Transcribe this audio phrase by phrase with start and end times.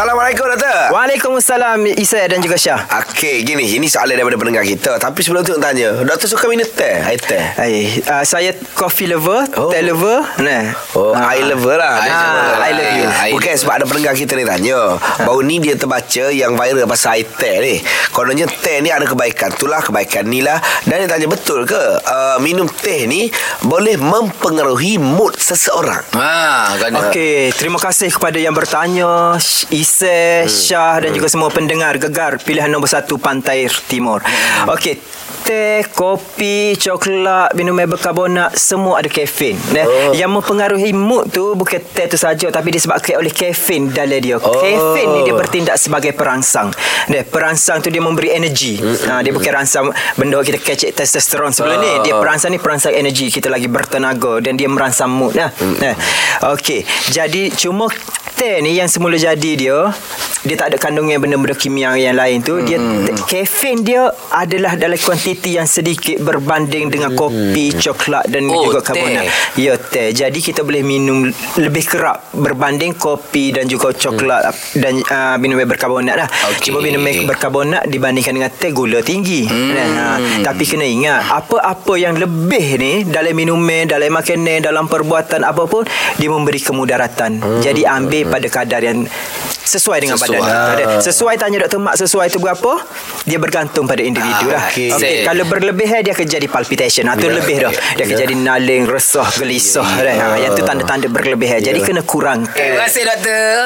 [0.00, 0.96] Assalamualaikum doktor.
[0.96, 2.88] Waalaikumsalam Isa dan juga Syah.
[3.04, 4.96] Okey, gini, ini soalan daripada pendengar kita.
[4.96, 7.04] Tapi sebelum tu nak tanya, doktor suka minum teh?
[7.04, 7.36] Air teh?
[7.36, 9.68] Hai, uh, saya coffee lover, Oh.
[9.68, 10.24] teh lover.
[10.40, 10.72] Nah.
[10.96, 11.36] Oh, Ah.
[11.36, 12.00] I lover lah.
[12.00, 12.48] I Dia lover.
[12.48, 12.99] I love you.
[13.30, 14.98] I- Bukan sebab ada pendengar kita ni tanya.
[15.20, 17.74] Baru ni dia terbaca yang viral pasal air teh ni.
[18.10, 19.50] Kononnya teh ni ada kebaikan.
[19.50, 20.58] Itulah kebaikan ni lah.
[20.82, 23.30] Dan dia tanya betul ke uh, minum teh ni
[23.62, 26.02] boleh mempengaruhi mood seseorang?
[26.10, 26.32] Ha,
[26.76, 26.90] kan.
[27.06, 30.50] Okey, terima kasih kepada yang bertanya Sh- Isai, Hmm.
[30.50, 34.18] Syah dan juga semua pendengar gegar pilihan nombor satu Pantai Timur.
[34.20, 34.70] Hmm.
[34.70, 34.98] Okey,
[35.40, 39.56] teh, kopi, coklat, minuman berkarbonat semua ada kafein.
[39.70, 40.12] Nah, Oh.
[40.12, 44.36] yang mempengaruhi mood tu bukan teh tu saja tapi disebabkan oleh kafein dalam dia.
[44.36, 44.52] Oh.
[44.52, 46.70] Kafein ni dia bertindak sebagai perangsang.
[47.06, 48.76] Nah, perangsang tu dia memberi energi.
[48.76, 48.96] Hmm.
[49.10, 51.92] Ha, dia bukan rangsang benda kita kecek testosteron sebelum ni.
[52.02, 55.50] Dia perangsang ni perangsang energi kita lagi bertenaga dan dia merangsang mood nah.
[55.76, 55.94] Nah.
[56.50, 57.88] Okey, jadi cuma
[58.32, 59.78] teh ni yang semula jadi dia
[60.40, 64.96] dia tak ada kandungan benda-benda kimia yang lain tu dia te- kafein dia adalah dalam
[64.96, 68.86] kuantiti yang sedikit berbanding dengan kopi coklat dan Oh, juga teh.
[68.94, 70.10] karbonat ya teh.
[70.10, 76.16] Jadi kita boleh minum lebih kerap berbanding kopi dan juga coklat dan uh, minuman berkarbonat
[76.16, 76.28] lah.
[76.50, 76.70] Okey.
[76.70, 79.46] cuma minuman berkarbonat dibandingkan dengan teh gula tinggi.
[79.46, 79.74] Hmm.
[79.76, 80.06] ha,
[80.42, 85.86] tapi kena ingat apa-apa yang lebih ni dalam minuman dalam makanan dalam perbuatan apa pun
[86.16, 87.40] dia memberi kemudaratan.
[87.40, 87.60] Hmm.
[87.60, 89.06] jadi ambil pada kadar yang
[89.70, 90.40] sesuai dengan Sesuai.
[90.40, 90.84] badan Ada.
[91.00, 92.72] sesuai tanya doktor mak sesuai itu berapa
[93.22, 94.90] dia bergantung pada individu Ah, lah okey.
[94.90, 95.14] okay.
[95.22, 98.20] kalau berlebihan dia akan jadi palpitation ha, tu Ya, lebih dah dia akan ya.
[98.20, 100.14] jadi naling resah gelisah dah.
[100.14, 103.60] ha, yang tu tanda-tanda berlebihan jadi kena kurangkan Terima kasih doktor.